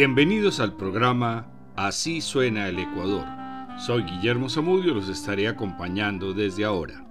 [0.00, 3.26] Bienvenidos al programa Así suena el Ecuador.
[3.84, 7.04] Soy Guillermo Zamudio los estaré acompañando desde ahora.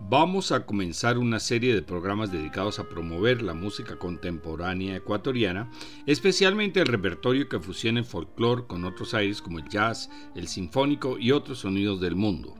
[0.00, 5.70] Vamos a comenzar una serie de programas dedicados a promover la música contemporánea ecuatoriana,
[6.06, 11.20] especialmente el repertorio que fusiona el folclore con otros aires como el jazz, el sinfónico
[11.20, 12.56] y otros sonidos del mundo.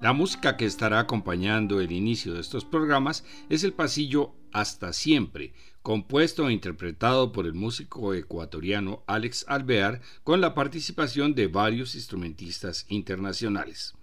[0.00, 5.52] La música que estará acompañando el inicio de estos programas es el pasillo Hasta Siempre,
[5.82, 12.86] compuesto e interpretado por el músico ecuatoriano Alex Alvear con la participación de varios instrumentistas
[12.88, 13.94] internacionales.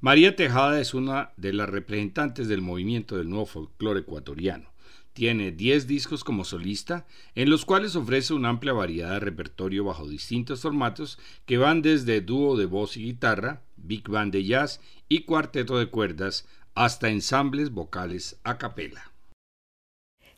[0.00, 4.68] María Tejada es una de las representantes del movimiento del nuevo folclore ecuatoriano.
[5.14, 7.06] Tiene 10 discos como solista,
[7.36, 12.20] en los cuales ofrece una amplia variedad de repertorio bajo distintos formatos que van desde
[12.20, 17.70] dúo de voz y guitarra, big band de jazz y cuarteto de cuerdas, hasta ensambles
[17.70, 19.14] vocales a capela.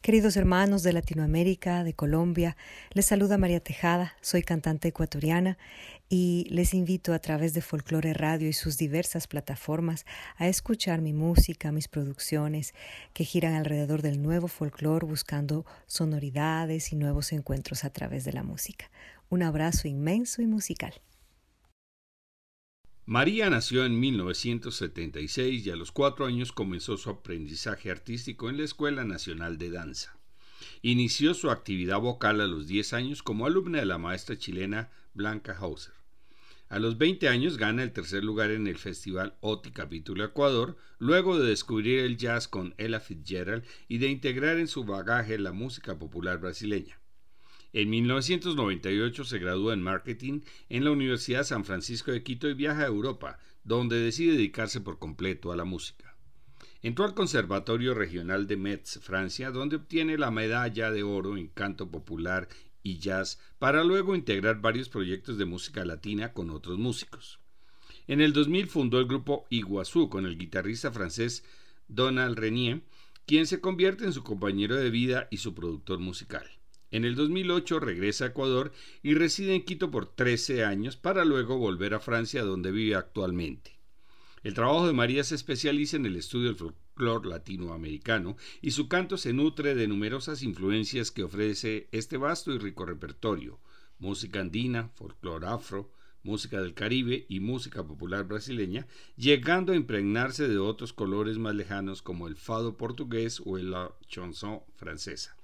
[0.06, 2.56] Queridos hermanos de Latinoamérica, de Colombia,
[2.92, 5.58] les saluda María Tejada, soy cantante ecuatoriana
[6.08, 11.12] y les invito a través de Folklore Radio y sus diversas plataformas a escuchar mi
[11.12, 12.72] música, mis producciones
[13.14, 18.44] que giran alrededor del nuevo folclore buscando sonoridades y nuevos encuentros a través de la
[18.44, 18.88] música.
[19.28, 20.94] Un abrazo inmenso y musical.
[23.08, 28.64] María nació en 1976 y a los cuatro años comenzó su aprendizaje artístico en la
[28.64, 30.18] Escuela Nacional de Danza.
[30.82, 35.56] Inició su actividad vocal a los 10 años como alumna de la maestra chilena Blanca
[35.56, 35.94] Hauser.
[36.68, 41.38] A los 20 años gana el tercer lugar en el Festival OTI Capítulo Ecuador, luego
[41.38, 45.96] de descubrir el jazz con Ella Fitzgerald y de integrar en su bagaje la música
[45.96, 46.98] popular brasileña.
[47.76, 52.84] En 1998 se gradúa en marketing en la Universidad San Francisco de Quito y viaja
[52.84, 56.16] a Europa, donde decide dedicarse por completo a la música.
[56.80, 61.90] Entró al Conservatorio Regional de Metz, Francia, donde obtiene la medalla de oro en canto
[61.90, 62.48] popular
[62.82, 67.40] y jazz para luego integrar varios proyectos de música latina con otros músicos.
[68.06, 71.44] En el 2000 fundó el grupo Iguazú con el guitarrista francés
[71.88, 72.80] Donald Renier,
[73.26, 76.46] quien se convierte en su compañero de vida y su productor musical.
[76.92, 81.58] En el 2008 regresa a Ecuador y reside en Quito por 13 años para luego
[81.58, 83.80] volver a Francia donde vive actualmente.
[84.44, 89.16] El trabajo de María se especializa en el estudio del folclore latinoamericano y su canto
[89.16, 93.58] se nutre de numerosas influencias que ofrece este vasto y rico repertorio,
[93.98, 95.90] música andina, folclore afro,
[96.22, 98.86] música del Caribe y música popular brasileña,
[99.16, 104.60] llegando a impregnarse de otros colores más lejanos como el fado portugués o la chanson
[104.76, 105.36] francesa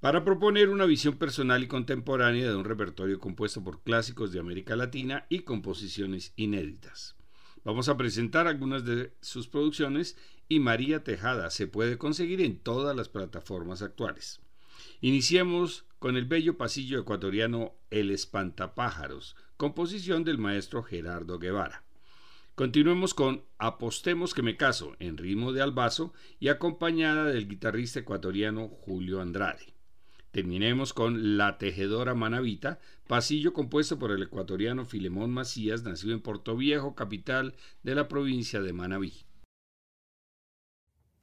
[0.00, 4.76] para proponer una visión personal y contemporánea de un repertorio compuesto por clásicos de América
[4.76, 7.16] Latina y composiciones inéditas.
[7.64, 10.16] Vamos a presentar algunas de sus producciones
[10.48, 14.40] y María Tejada se puede conseguir en todas las plataformas actuales.
[15.00, 21.82] Iniciemos con el bello pasillo ecuatoriano El Espantapájaros, composición del maestro Gerardo Guevara.
[22.54, 28.68] Continuemos con Apostemos que me caso, en ritmo de albazo y acompañada del guitarrista ecuatoriano
[28.68, 29.77] Julio Andrade.
[30.38, 32.78] Terminemos con La Tejedora Manavita,
[33.08, 38.62] pasillo compuesto por el ecuatoriano Filemón Macías, nacido en Puerto Viejo, capital de la provincia
[38.62, 39.14] de Manabí.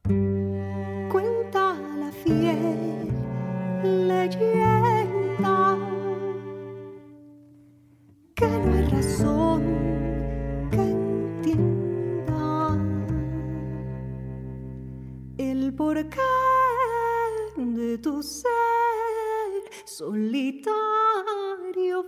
[0.03, 3.07] Cuenta la fiel
[3.83, 5.77] leyenda
[8.35, 9.61] que no hay razón
[10.71, 10.81] que
[11.47, 12.77] entienda
[15.37, 16.19] el porqué
[17.55, 18.54] de tu ser
[19.97, 20.83] solitario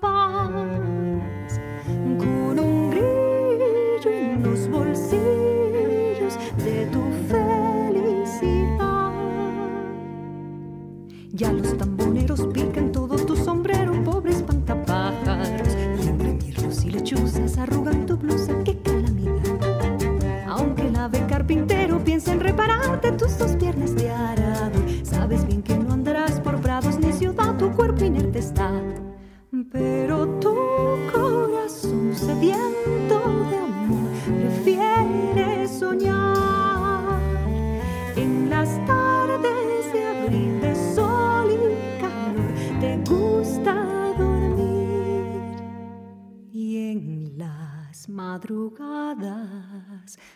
[0.01, 1.57] vas
[2.17, 6.99] con un grillo en los bolsillos de tu
[7.29, 9.13] felicidad.
[11.31, 15.77] Ya los tamboneros pican todo tu sombrero, pobres pantapájaros.
[16.03, 20.45] Imprimir y lechuzas arrugan tu blusa, qué calamidad.
[20.45, 23.56] Aunque el ave carpintero piensa en repararte tus dos
[29.71, 30.53] Pero tu
[31.11, 33.19] corazón sediento
[33.49, 37.19] de amor prefiere soñar
[38.15, 41.55] en las tardes de abril de sol y
[41.99, 42.53] calor.
[42.79, 43.73] Te gusta
[44.19, 45.55] dormir
[46.51, 49.39] y en las madrugadas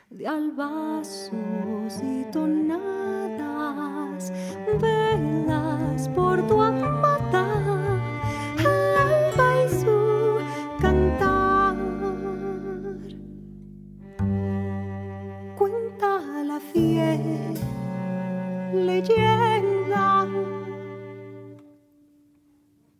[0.09, 4.33] de albazos y tonadas,
[4.81, 7.10] velas por tu amada,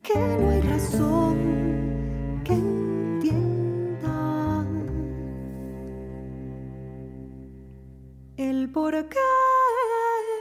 [0.02, 4.16] que no hay razón que entienda
[8.38, 9.20] el porqué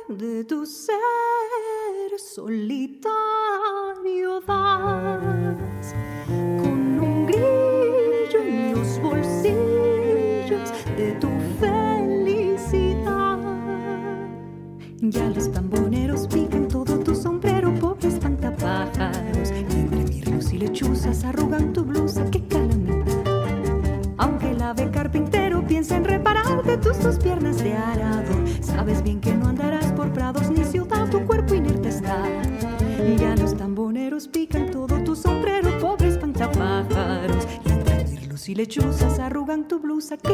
[0.09, 0.99] de tu ser
[2.17, 2.80] solito.
[40.01, 40.30] Arrugan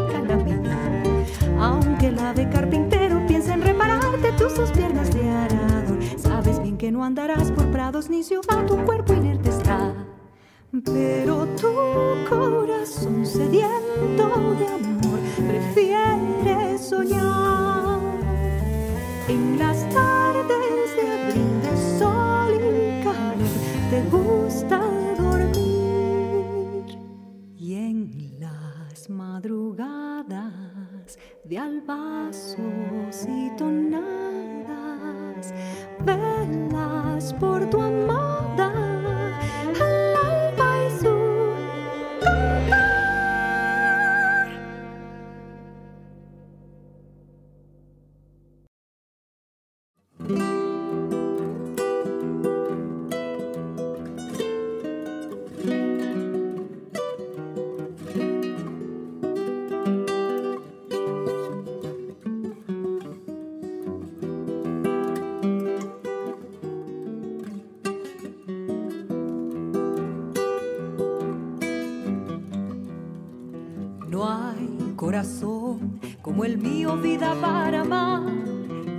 [77.16, 78.24] vida para amar,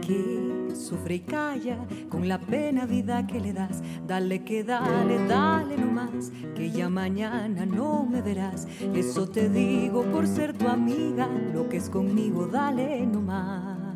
[0.02, 1.78] que sufre y calla
[2.10, 3.84] con la pena vida que le das.
[4.08, 8.68] Dale que dale, dale nomás, que ya mañana no me verás.
[8.96, 13.96] Eso te digo por ser tu amiga, lo que es conmigo, dale nomás.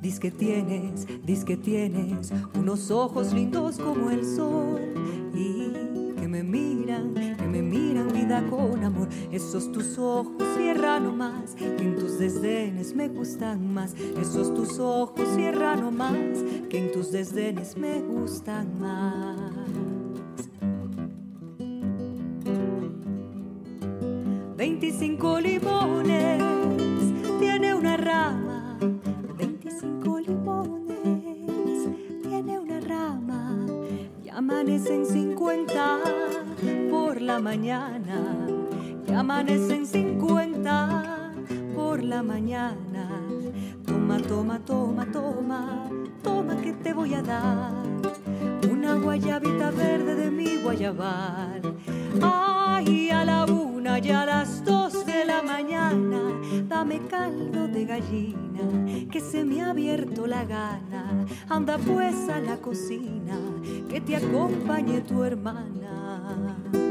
[0.00, 4.80] Diz que tienes, diz que tienes unos ojos lindos como el sol
[8.48, 9.08] con amor.
[9.30, 13.94] Esos tus ojos cierra nomás, que en tus desdenes me gustan más.
[14.20, 16.38] Esos tus ojos cierra nomás,
[16.68, 19.50] que en tus desdenes me gustan más.
[24.56, 26.19] 25 limones
[37.40, 38.46] mañana.
[39.06, 41.32] Y amanecen 50
[41.74, 43.08] por la mañana.
[43.86, 45.90] Toma, toma, toma, toma,
[46.22, 47.72] toma que te voy a dar
[48.70, 51.76] una guayabita verde de mi guayabal.
[52.22, 56.20] Ay, a la una y a las dos de la mañana,
[56.68, 61.26] dame caldo de gallina, que se me ha abierto la gana.
[61.48, 63.38] Anda pues a la cocina,
[63.88, 66.89] que te acompañe tu hermana.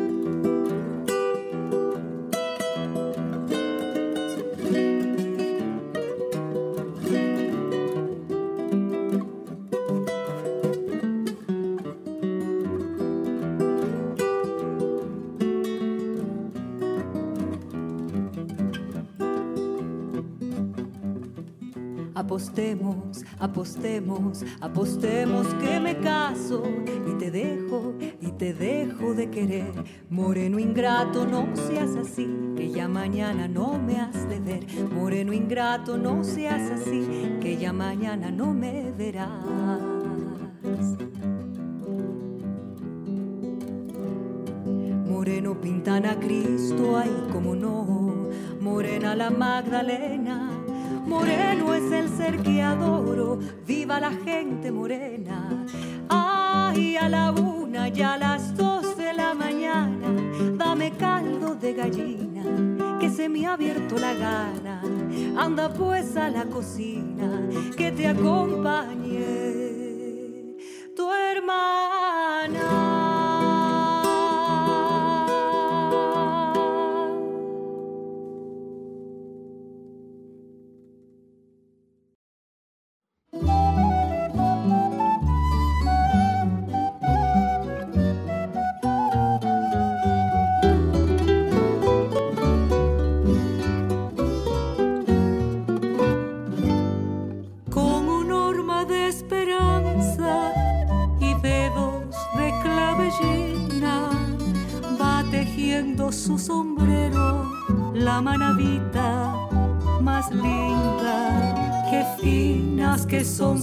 [22.39, 26.63] Apostemos, apostemos, apostemos que me caso
[27.05, 29.73] y te dejo, y te dejo de querer.
[30.09, 34.65] Moreno ingrato, no seas así, que ya mañana no me has de ver.
[34.89, 39.43] Moreno ingrato, no seas así, que ya mañana no me verás.
[45.09, 48.29] Moreno pintan a Cristo, ay, como no.
[48.61, 50.58] Morena la Magdalena.
[51.09, 53.39] Moreno es el ser que adoro.
[53.65, 55.65] Viva la gente morena.
[56.07, 60.07] Ay, a la una y a las dos de la mañana.
[60.55, 64.83] Dame caldo de gallina, que se me ha abierto la gana.
[65.35, 67.41] Anda pues a la cocina,
[67.75, 69.25] que te acompañe
[70.95, 72.98] tu hermana.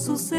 [0.06, 0.35] Que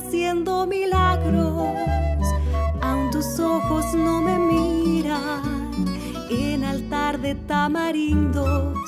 [0.00, 1.76] haciendo milagros,
[2.80, 5.42] aun tus ojos no me miran.
[6.30, 8.78] En altar de tamarindos,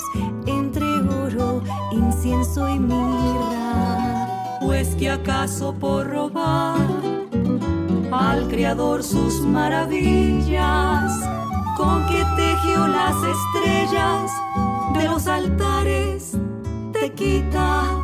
[0.47, 0.87] entre
[1.25, 4.59] oro, incienso y mirra.
[4.61, 6.78] Pues que acaso por robar
[8.11, 11.12] al Creador sus maravillas,
[11.76, 14.31] con que tejió las estrellas
[14.95, 16.33] de los altares,
[16.92, 18.01] te quita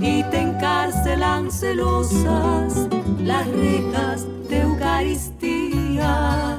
[0.00, 2.88] y te encarcelan celosas
[3.18, 6.56] las rejas de Eucaristía.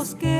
[0.00, 0.39] Diciendo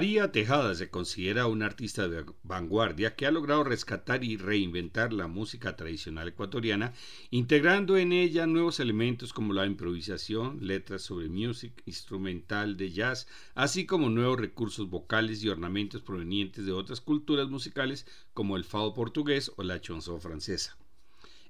[0.00, 5.26] María Tejada se considera una artista de vanguardia que ha logrado rescatar y reinventar la
[5.26, 6.94] música tradicional ecuatoriana,
[7.30, 13.84] integrando en ella nuevos elementos como la improvisación, letras sobre music, instrumental de jazz, así
[13.84, 19.52] como nuevos recursos vocales y ornamentos provenientes de otras culturas musicales como el fado portugués
[19.56, 20.78] o la chanson francesa.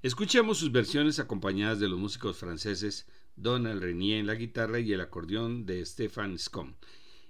[0.01, 4.99] Escuchemos sus versiones acompañadas de los músicos franceses Donald Renier en la guitarra y el
[4.99, 6.73] acordeón de Stefan Scom.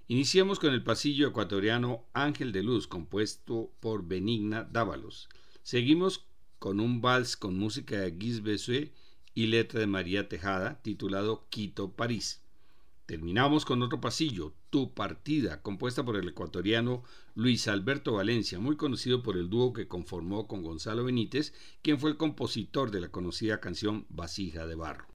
[0.08, 5.28] Iniciemos con el pasillo ecuatoriano Ángel de Luz, compuesto por Benigna Dávalos.
[5.62, 6.26] Seguimos
[6.58, 8.92] con un vals con música de Guy Bessuet
[9.32, 12.42] y letra de María Tejada, titulado Quito París.
[13.06, 17.04] Terminamos con otro pasillo, Tu Partida, compuesta por el ecuatoriano
[17.36, 22.10] Luis Alberto Valencia, muy conocido por el dúo que conformó con Gonzalo Benítez, quien fue
[22.10, 25.11] el compositor de la conocida canción Vasija de Barro.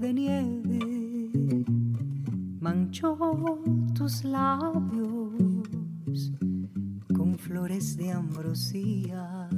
[0.00, 1.64] De nieve,
[2.60, 3.16] manchó
[3.94, 5.32] tus labios
[7.16, 9.48] con flores de ambrosía.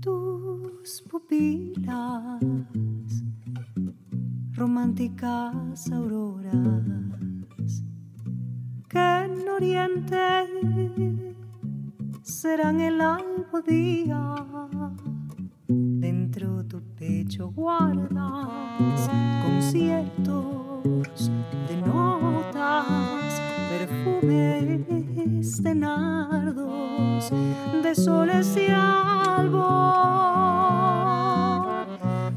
[0.00, 2.40] Tus pupilas,
[4.52, 7.84] románticas auroras,
[8.88, 10.16] que en oriente
[12.22, 14.34] serán el albo día.
[15.74, 19.08] Dentro tu pecho guardas
[19.42, 21.30] conciertos
[21.66, 27.32] de notas, perfumes de nardos,
[27.82, 29.62] de soles y albor.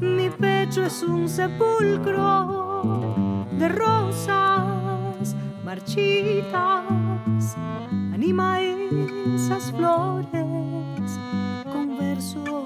[0.00, 2.94] Mi pecho es un sepulcro
[3.58, 6.84] de rosas marchitas.
[8.14, 11.20] Anima esas flores
[11.70, 12.65] con versos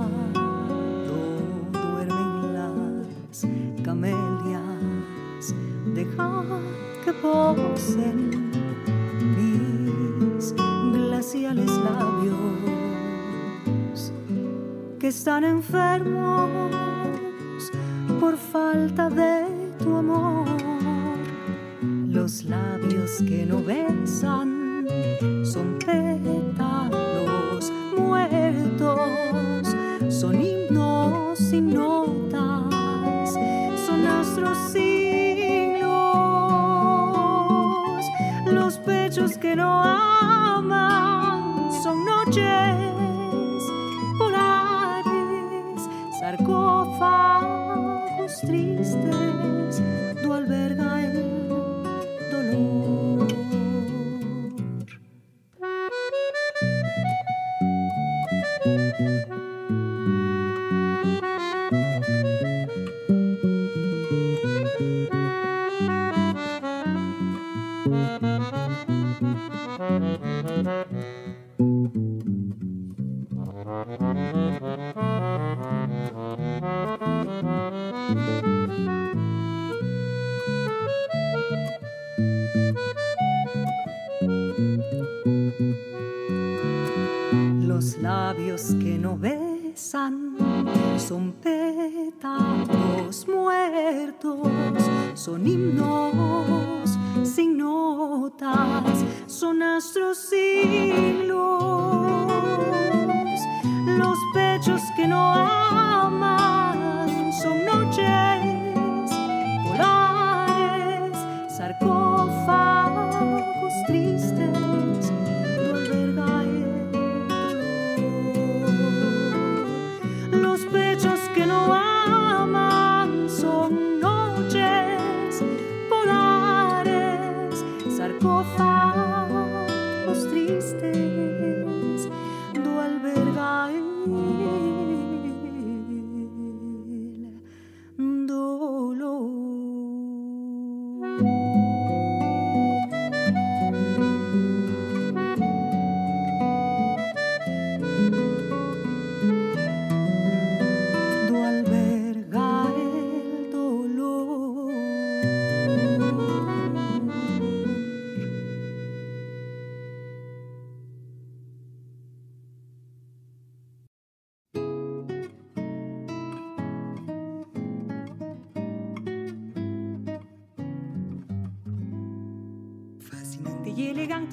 [9.35, 10.53] mis
[10.93, 12.61] glaciales labios
[14.99, 16.49] que están enfermos
[18.19, 19.45] por falta de
[19.79, 20.45] tu amor.
[22.07, 24.50] Los labios que no besan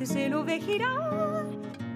[0.04, 1.44] se lo ve girar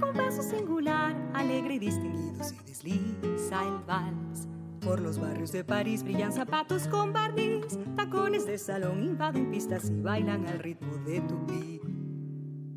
[0.01, 4.49] con paso singular, alegre y distinguido se desliza el vals.
[4.81, 10.01] Por los barrios de París brillan zapatos con barniz, tacones de salón invaden pistas y
[10.01, 11.83] bailan al ritmo de tu beat.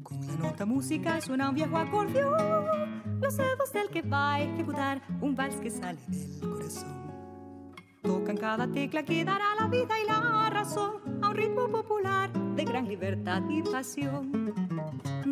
[0.04, 5.02] Con la nota musical suena un viejo acordeón, los dedos del que va a ejecutar
[5.20, 7.06] un vals que sale del corazón.
[8.04, 12.66] Tocan cada tecla que dará la vida y la razón a un ritmo popular de
[12.66, 14.45] gran libertad y pasión.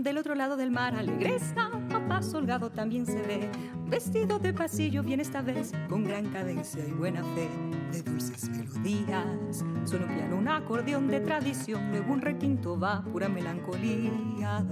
[0.03, 3.49] Del otro lado del mar, alegreza, papá solgado también se ve.
[3.85, 7.47] Vestido de pasillo, viene esta vez con gran cadencia y buena fe.
[7.89, 11.89] De dulces melodías, suena un piano, un acordeón de tradición.
[11.91, 14.65] Luego un requinto va, pura melancolía.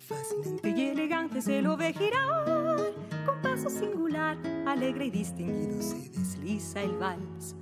[0.00, 2.44] Fascinante y elegante se lo ve girar,
[3.24, 7.56] con paso singular, alegre y distinguido se desliza el vals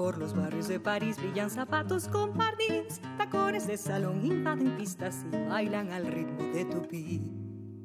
[0.00, 5.46] por los barrios de París brillan zapatos con pardis, tacones de salón invaden pistas y
[5.46, 7.30] bailan al ritmo de tu pi.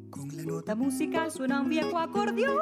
[0.10, 2.58] Con la nota musical suena un viejo acordeón,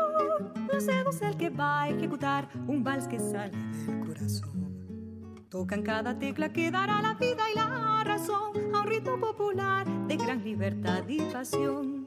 [0.73, 5.45] los dedos el que va a ejecutar un vals que sale del corazón.
[5.49, 10.17] Tocan cada tecla que dará la vida y la razón a un ritmo popular de
[10.17, 12.02] gran libertad y pasión.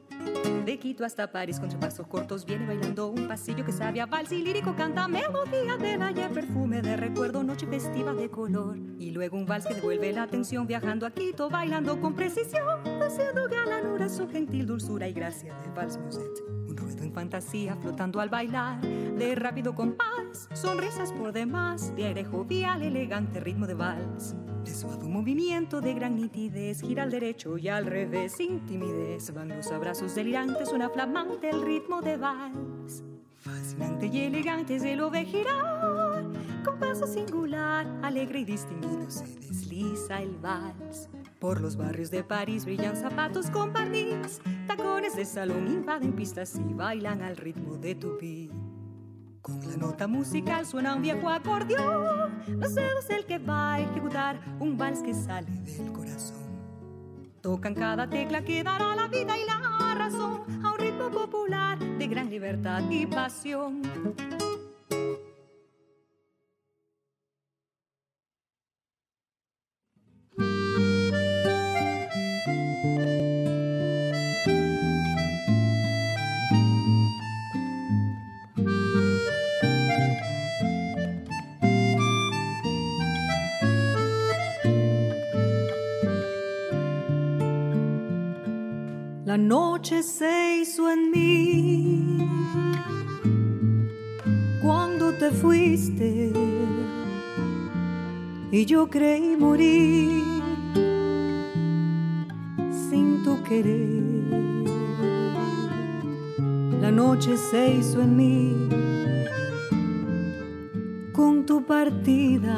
[0.65, 4.31] De Quito hasta París con pasos cortos viene bailando un pasillo que sabe a vals
[4.33, 8.77] y lírico canta melodía del ayer, perfume de recuerdo, noche festiva de color.
[8.99, 13.47] Y luego un vals que devuelve la atención viajando a Quito, bailando con precisión, haciendo
[13.47, 16.56] galanura su gentil dulzura y gracia de vals musette.
[17.17, 23.65] Fantasía flotando al bailar, de rápido compás, sonrisas por demás, de aire jovial, elegante ritmo
[23.65, 24.35] de vals.
[24.63, 29.33] De suave movimiento de gran nitidez, gira al derecho y al revés, sin timidez.
[29.33, 33.03] Van los abrazos delirantes, una flamante el ritmo de vals.
[33.37, 36.23] Fascinante y elegante se lo ve girar,
[36.63, 41.09] con paso singular, alegre y distinguido se desliza el vals.
[41.39, 46.73] Por los barrios de París brillan zapatos con barniz, tacones de salón invaden pistas y
[46.73, 48.51] bailan al ritmo de tu beat.
[49.43, 52.43] Con la nota musical suena un viejo acordeón.
[52.47, 56.37] Los dedos el que va a ejecutar un vals que sale del corazón.
[57.41, 62.07] Tocan cada tecla que dará la vida y la razón a un ritmo popular de
[62.07, 63.83] gran libertad y pasión.
[89.47, 92.17] Noche se hizo en mí
[94.61, 96.33] cuando te fuiste
[98.51, 100.21] y yo creí morir
[102.89, 104.03] sin tu querer.
[106.81, 108.69] La noche se hizo en mí
[111.13, 112.57] con tu partida.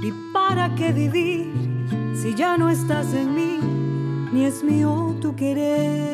[0.00, 1.52] ¿Y para qué vivir
[2.14, 3.75] si ya no estás en mí?
[4.32, 6.06] Ni es mío tu querer.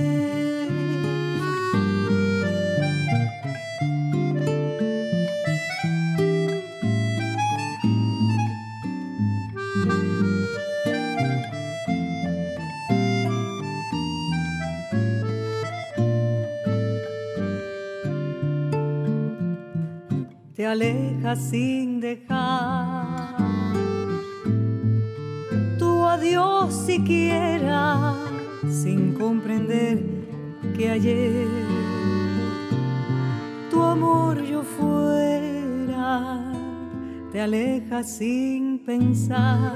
[20.54, 22.91] Te alejas sin dejar
[26.92, 28.14] siquiera
[28.68, 30.04] sin comprender
[30.76, 31.48] que ayer
[33.70, 36.52] tu amor yo fuera,
[37.32, 39.72] te alejas sin pensar.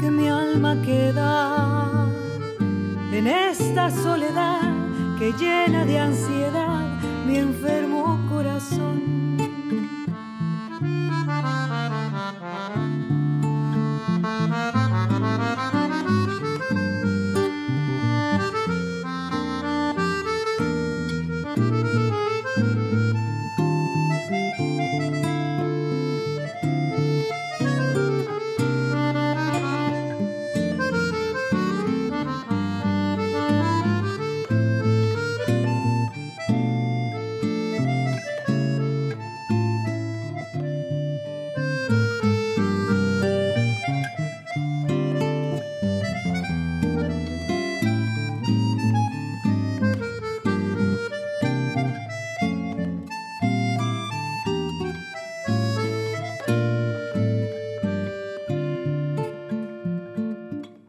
[0.00, 2.08] Que mi alma queda
[3.12, 4.62] en esta soledad
[5.18, 6.82] que llena de ansiedad
[7.26, 7.91] mi enfermo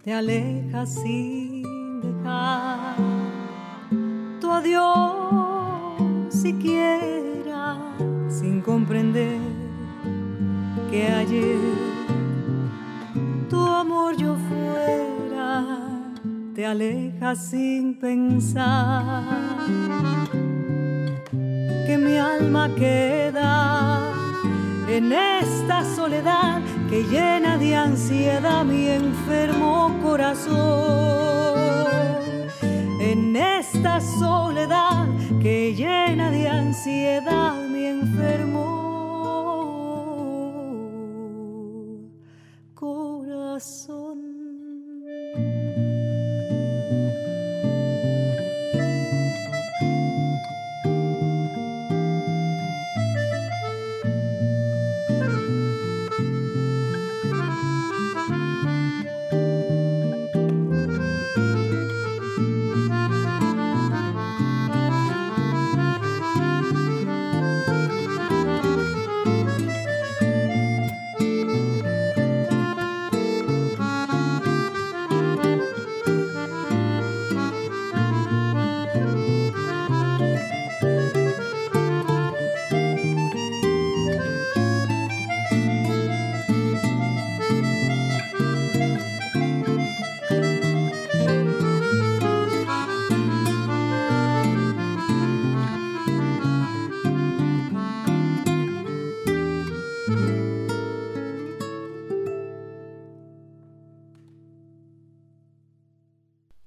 [0.03, 2.97] te alejas sin dejar
[4.41, 5.13] tu adiós
[6.29, 7.77] siquiera
[8.27, 9.39] sin comprender
[10.91, 11.57] que ayer
[13.49, 15.63] tu amor yo fuera
[16.53, 19.23] te alejas sin pensar
[21.87, 24.11] que mi alma queda
[24.89, 26.61] en esta soledad
[26.93, 30.53] que llena de ansiedad mi enfermo corazón.
[33.01, 35.07] En esta soledad
[35.41, 38.62] que llena de ansiedad mi enfermo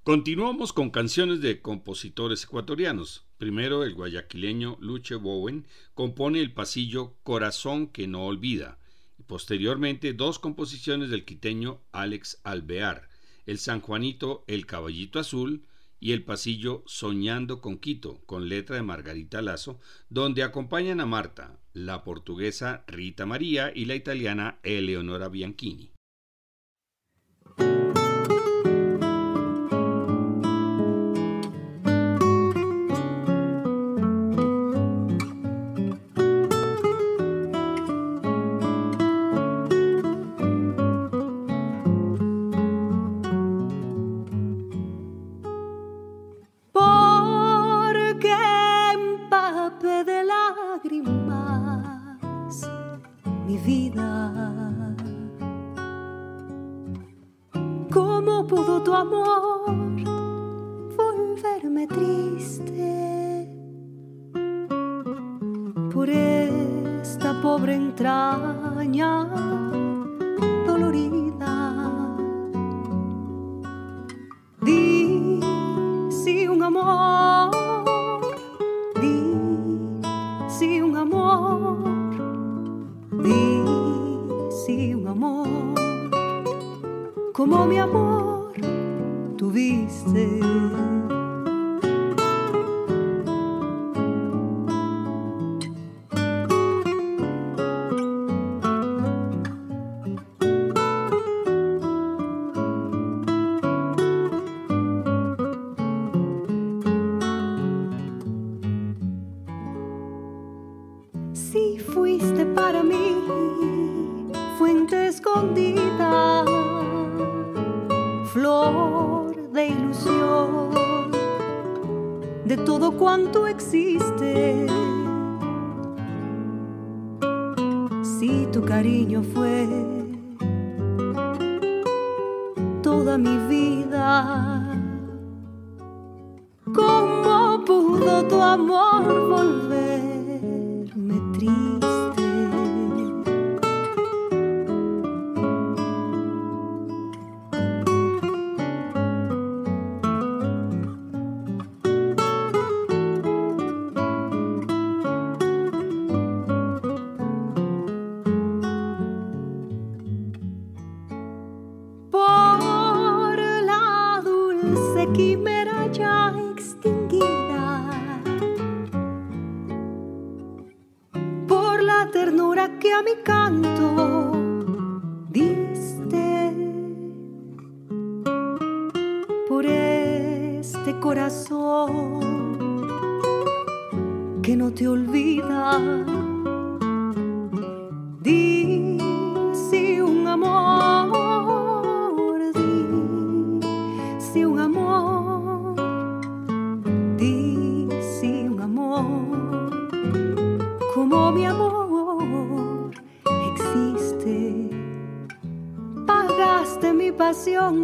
[0.06, 3.26] Continuamos con canciones de compositores ecuatorianos.
[3.38, 8.78] Primero, el guayaquileño Luche Bowen compone el pasillo Corazón que no olvida.
[9.18, 13.08] Y posteriormente, dos composiciones del quiteño Alex Alvear,
[13.46, 15.66] el sanjuanito El Caballito Azul
[15.98, 21.58] y el pasillo Soñando con Quito, con letra de Margarita Lazo, donde acompañan a Marta,
[21.72, 25.95] la portuguesa Rita María y la italiana Eleonora Bianchini.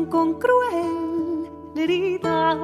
[0.09, 2.57] con cruel herida.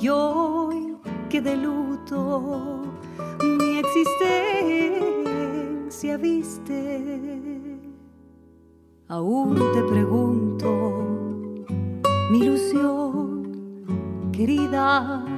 [0.00, 0.96] Y hoy
[1.28, 2.82] que de luto
[3.40, 7.78] mi existencia viste,
[9.06, 10.66] aún te pregunto
[12.32, 13.84] mi ilusión
[14.32, 15.35] querida.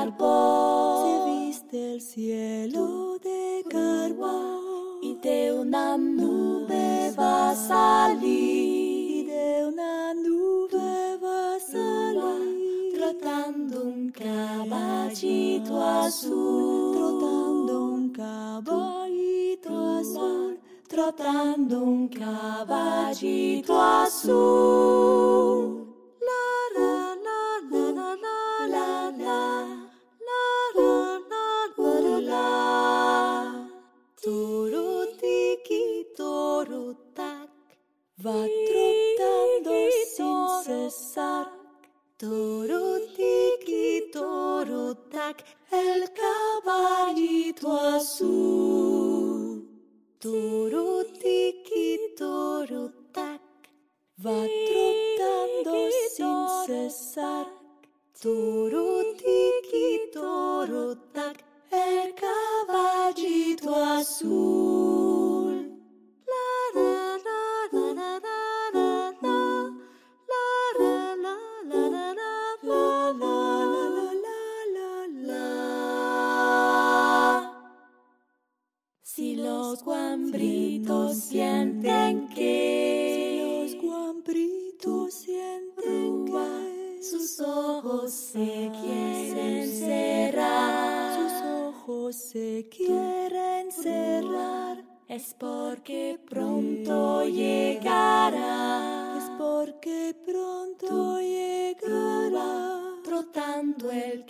[0.00, 4.60] árbol se viste el cielo de carbón.
[5.02, 8.30] Y de una nube va a salir.
[8.30, 12.92] Y de una nube va a salir.
[12.94, 16.94] Trotando un caballito azul.
[16.94, 20.58] trotando un caballito azul.
[20.88, 25.89] Trotando un caballito azul.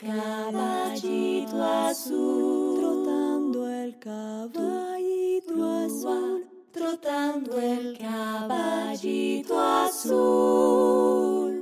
[0.00, 11.52] Caballito azul, trotando el caballito azul, trotando el caballito azul.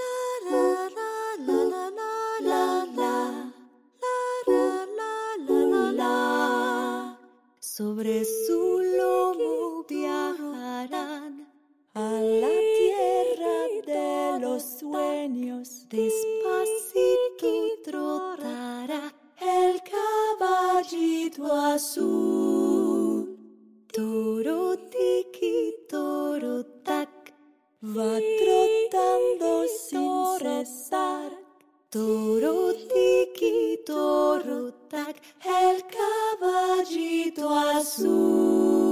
[0.00, 0.16] La
[0.48, 1.10] la la
[1.44, 1.84] la la
[2.40, 3.18] la la
[5.36, 7.18] la la la.
[7.60, 11.46] Sobre su lomo viajarán
[11.92, 16.91] a la tierra de los sueños despacio
[17.92, 19.02] trottara
[19.38, 23.36] el caballito azul.
[23.92, 24.76] toro
[26.88, 27.12] tac.
[27.94, 29.52] va trotando
[29.84, 31.30] sin cesar.
[31.90, 32.56] toro
[34.92, 35.16] tac.
[35.44, 38.91] el caballito azul.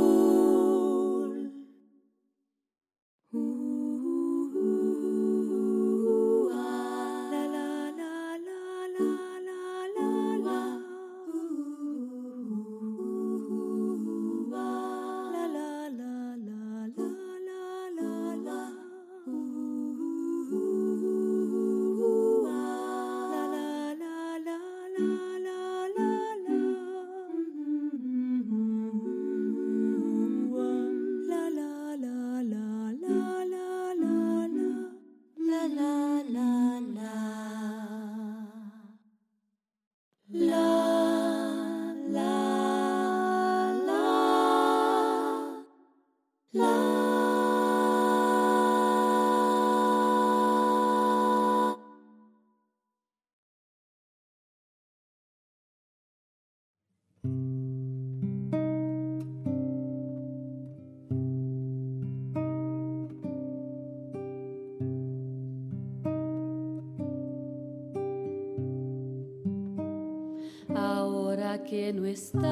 [71.71, 72.51] que no estás,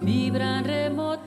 [0.00, 1.17] vibran remotos.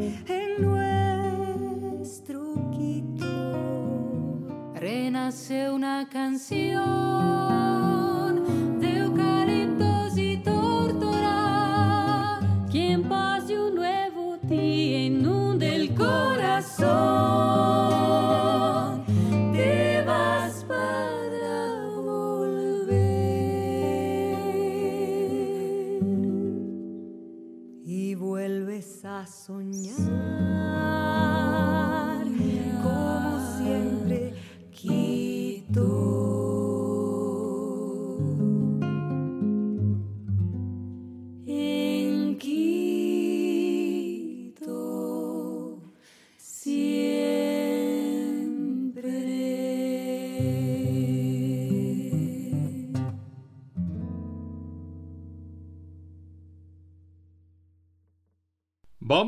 [0.00, 4.72] En nuestro Quito.
[4.74, 7.59] Renace una canción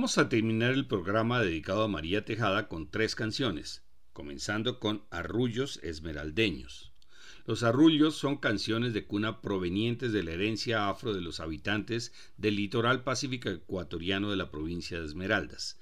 [0.03, 5.79] Vamos a terminar el programa dedicado a María Tejada con tres canciones, comenzando con Arrullos
[5.85, 6.93] Esmeraldeños.
[7.47, 12.57] Los arrullos son canciones de cuna provenientes de la herencia afro de los habitantes del
[12.57, 15.79] litoral pacífico ecuatoriano de la provincia de Esmeraldas.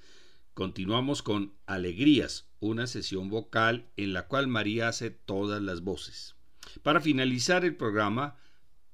[0.53, 6.35] Continuamos con Alegrías, una sesión vocal en la cual María hace todas las voces.
[6.83, 8.35] Para finalizar el programa,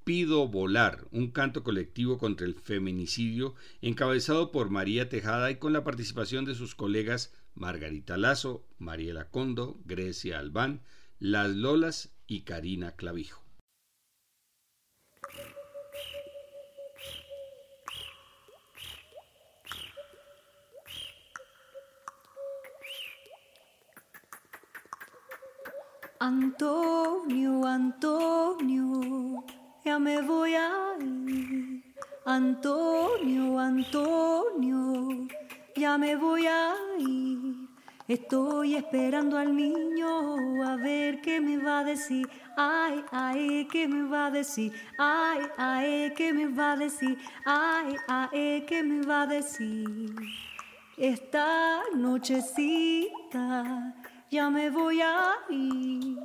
[0.08, 5.84] Pido Volar, un canto colectivo contra el feminicidio encabezado por María Tejada y con la
[5.84, 10.80] participación de sus colegas Margarita Lazo, Mariela Condo, Grecia Albán,
[11.18, 13.44] Las Lolas y Karina Clavijo.
[26.18, 29.44] Antonio, Antonio,
[29.98, 31.82] ya me voy a ir.
[32.24, 35.26] Antonio, Antonio,
[35.74, 37.68] ya me voy a ir.
[38.06, 42.28] Estoy esperando al niño a ver qué me va a decir.
[42.56, 44.72] Ay, ay, qué me va a decir.
[44.98, 47.18] Ay, ay, qué me va a decir.
[47.44, 50.14] Ay, ay, qué me va a decir.
[50.96, 53.64] Esta nochecita
[54.30, 56.18] ya me voy a ir.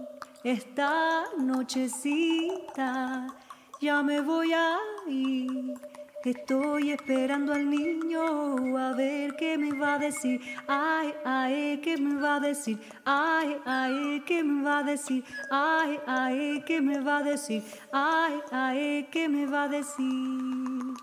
[0.43, 3.27] Esta nochecita
[3.83, 4.77] ya me voy a
[5.07, 5.73] ir.
[6.23, 10.39] Estoy esperando al niño a ver qué me va a decir.
[10.69, 12.79] Ay, ay, qué me va a decir.
[13.03, 15.25] Ay, ay, qué me va a decir.
[15.51, 17.61] Ay, ay, qué me va a decir.
[17.91, 20.93] Ay, ay, qué me va a decir.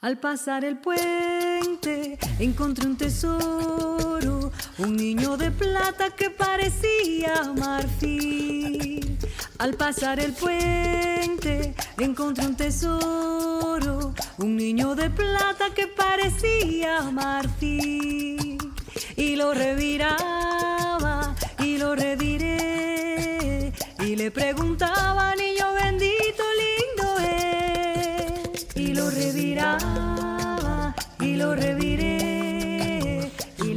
[0.00, 4.41] Al pasar el puente encontré un tesoro,
[4.78, 9.18] un niño de plata que parecía marfil.
[9.58, 18.58] Al pasar el puente encontré un tesoro, un niño de plata que parecía marfil.
[19.16, 28.66] Y lo reviraba y lo reviré y le preguntaba, niño bendito, lindo es.
[28.74, 32.41] Y lo reviraba y lo reviré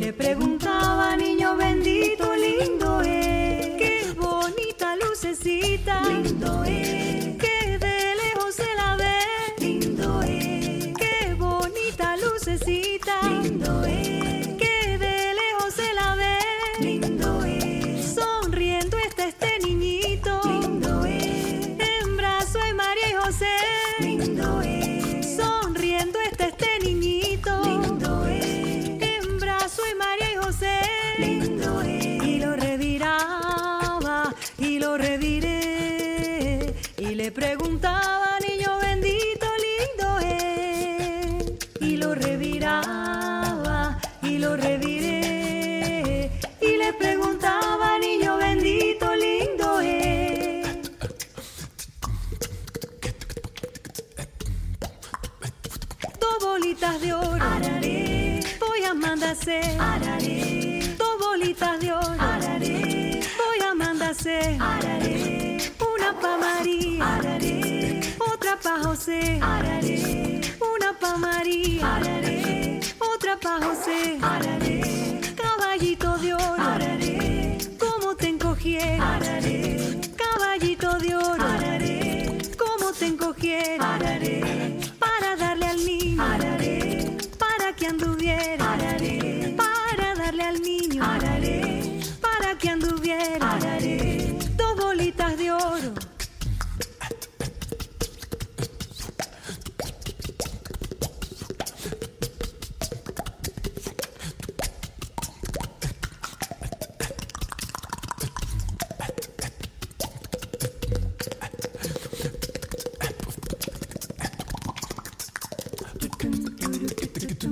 [0.05, 3.75] le preguntaba, niño bendito, lindo es.
[3.81, 7.35] Qué bonita lucecita lindo es.
[7.37, 9.17] Que de lejos se la ve,
[70.61, 71.99] Una pa María
[72.99, 74.19] otra pa José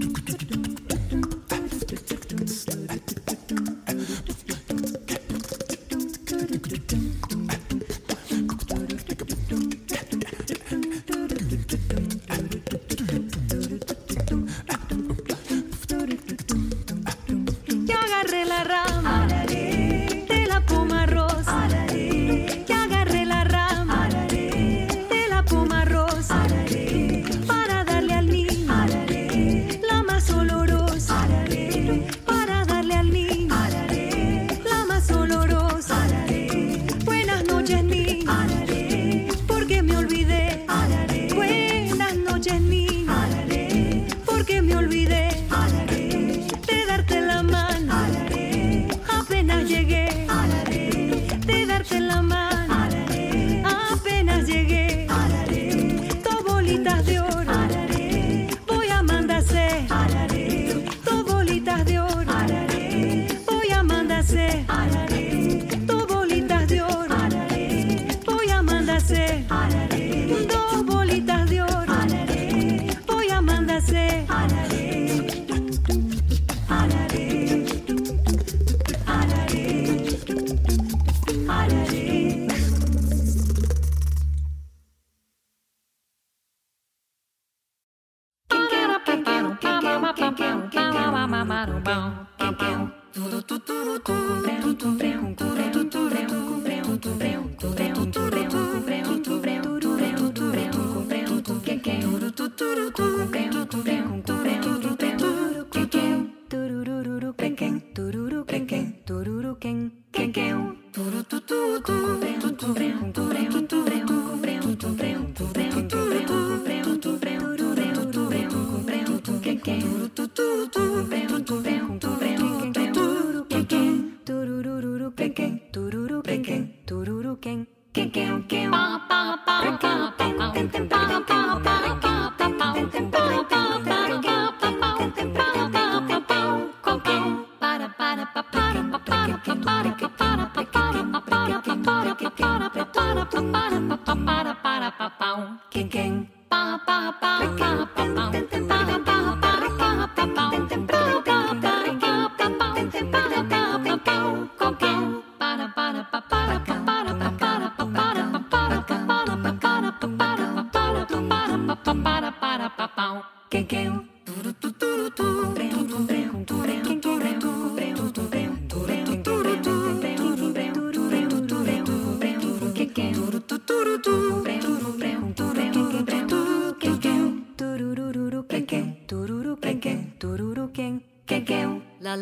[0.03, 0.32] tuk tuk.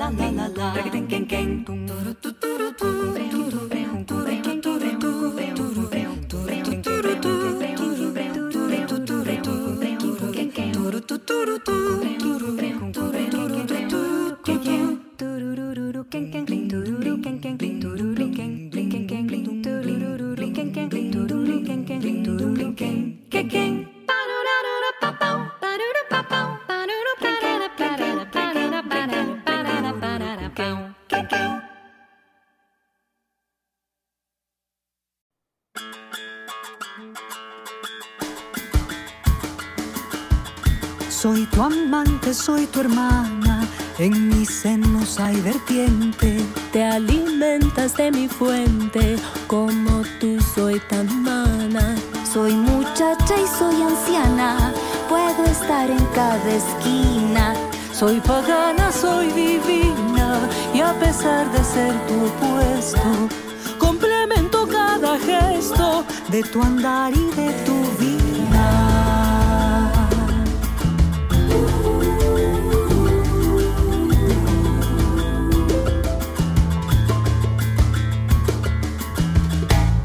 [0.00, 1.79] Soy
[61.72, 63.10] ser tu opuesto,
[63.78, 68.68] complemento cada gesto de tu andar y de tu vida.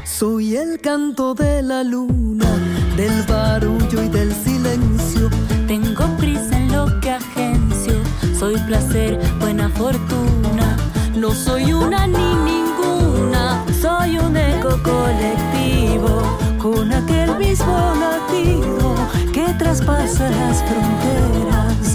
[0.04, 1.45] Soy el canto de
[14.82, 16.22] colectivo
[16.58, 18.94] con aquel mismo latido
[19.32, 21.85] que traspasa las fronteras.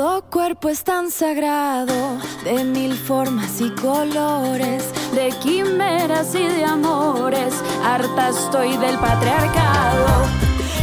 [0.00, 4.82] Todo cuerpo es tan sagrado, de mil formas y colores,
[5.14, 7.52] de quimeras y de amores.
[7.84, 10.24] Harta estoy del patriarcado,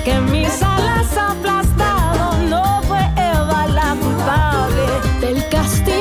[0.05, 2.37] que mis alas aplastado.
[2.47, 4.85] No fue Eva la culpable
[5.19, 5.96] del castigo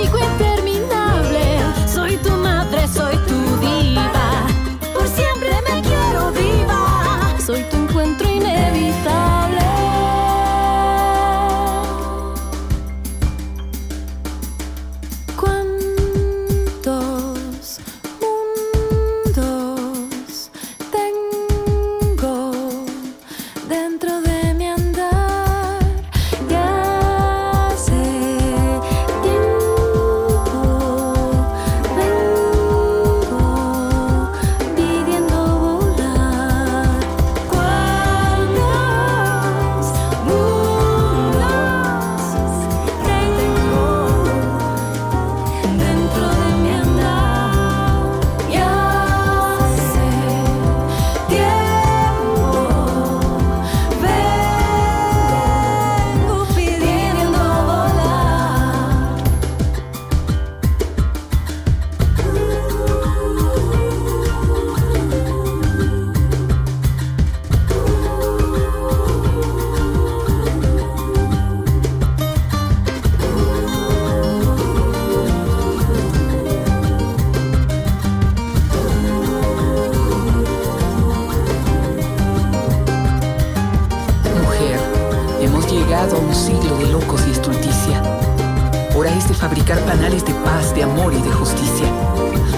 [89.28, 91.86] de fabricar panales de paz, de amor y de justicia.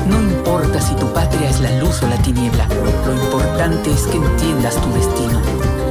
[0.07, 2.67] No importa si tu patria es la luz o la tiniebla,
[3.07, 5.41] lo importante es que entiendas tu destino.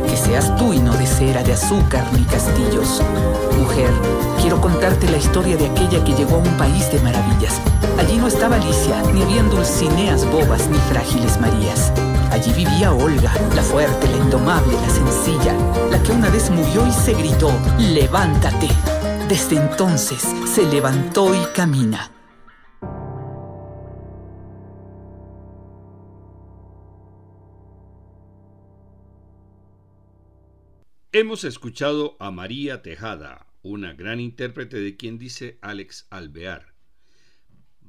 [0.07, 3.01] Que seas tú y no de cera, de azúcar ni castillos.
[3.59, 3.89] Mujer,
[4.41, 7.59] quiero contarte la historia de aquella que llegó a un país de maravillas.
[7.99, 11.91] Allí no estaba Alicia, ni habían dulcineas bobas ni frágiles Marías.
[12.32, 15.53] Allí vivía Olga, la fuerte, la indomable, la sencilla,
[15.91, 18.69] la que una vez murió y se gritó, levántate.
[19.30, 22.13] Desde entonces se levantó y camina.
[31.11, 36.76] Hemos escuchado a María Tejada, una gran intérprete de quien dice Alex Alvear.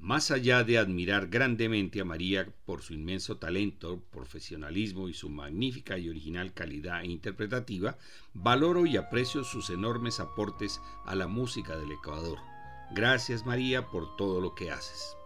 [0.01, 5.99] Más allá de admirar grandemente a María por su inmenso talento, profesionalismo y su magnífica
[5.99, 7.99] y original calidad interpretativa,
[8.33, 12.39] valoro y aprecio sus enormes aportes a la música del Ecuador.
[12.93, 15.17] Gracias María por todo lo que haces.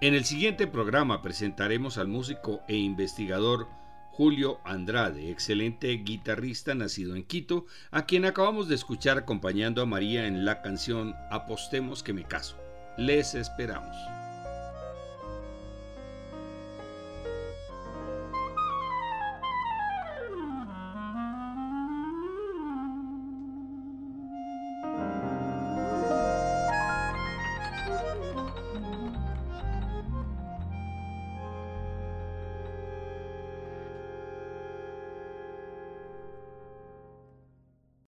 [0.00, 3.68] En el siguiente programa presentaremos al músico e investigador
[4.12, 10.26] Julio Andrade, excelente guitarrista nacido en Quito, a quien acabamos de escuchar acompañando a María
[10.26, 12.61] en la canción Apostemos que me caso.
[12.96, 14.08] Les esperamos.